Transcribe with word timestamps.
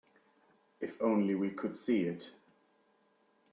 If 0.79 0.99
only 0.99 1.35
we 1.35 1.51
could 1.51 1.77
see 1.77 2.05
it. 2.05 2.31